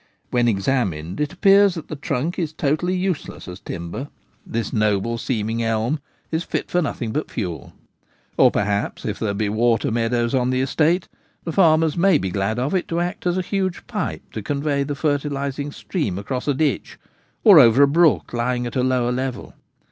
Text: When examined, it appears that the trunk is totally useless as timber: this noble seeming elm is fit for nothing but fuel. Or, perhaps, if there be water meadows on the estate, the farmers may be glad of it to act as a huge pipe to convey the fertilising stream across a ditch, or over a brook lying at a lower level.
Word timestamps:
When 0.31 0.47
examined, 0.47 1.21
it 1.21 1.31
appears 1.31 1.75
that 1.75 1.87
the 1.87 1.95
trunk 1.95 2.39
is 2.39 2.53
totally 2.53 2.95
useless 2.95 3.47
as 3.47 3.59
timber: 3.59 4.07
this 4.43 4.73
noble 4.73 5.19
seeming 5.19 5.61
elm 5.61 5.99
is 6.31 6.43
fit 6.43 6.71
for 6.71 6.81
nothing 6.81 7.11
but 7.11 7.29
fuel. 7.29 7.73
Or, 8.35 8.49
perhaps, 8.49 9.05
if 9.05 9.19
there 9.19 9.35
be 9.35 9.47
water 9.47 9.91
meadows 9.91 10.33
on 10.33 10.49
the 10.49 10.59
estate, 10.59 11.07
the 11.43 11.51
farmers 11.51 11.95
may 11.97 12.17
be 12.17 12.31
glad 12.31 12.57
of 12.57 12.73
it 12.73 12.87
to 12.87 12.99
act 12.99 13.27
as 13.27 13.37
a 13.37 13.43
huge 13.43 13.85
pipe 13.85 14.23
to 14.31 14.41
convey 14.41 14.81
the 14.81 14.95
fertilising 14.95 15.71
stream 15.71 16.17
across 16.17 16.47
a 16.47 16.55
ditch, 16.55 16.97
or 17.43 17.59
over 17.59 17.83
a 17.83 17.87
brook 17.87 18.33
lying 18.33 18.65
at 18.65 18.75
a 18.75 18.81
lower 18.81 19.11
level. 19.11 19.53